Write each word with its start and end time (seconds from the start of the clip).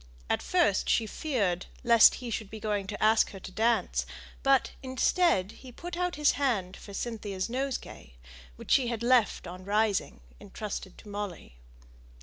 At 0.31 0.41
first 0.41 0.89
she 0.89 1.05
feared 1.05 1.67
lest 1.83 2.15
he 2.15 2.31
might 2.41 2.49
be 2.49 2.59
going 2.59 2.87
to 2.87 3.03
ask 3.03 3.29
her 3.29 3.39
to 3.39 3.51
dance; 3.51 4.07
but, 4.41 4.71
instead, 4.81 5.51
he 5.51 5.71
put 5.71 5.95
out 5.95 6.15
his 6.15 6.31
hand 6.31 6.75
for 6.75 6.91
Cynthia's 6.91 7.51
nosegay, 7.51 8.15
which 8.55 8.71
she 8.71 8.87
had 8.87 9.03
left 9.03 9.45
on 9.45 9.63
rising, 9.63 10.21
entrusted 10.39 10.97
to 10.97 11.07
Molly. 11.07 11.59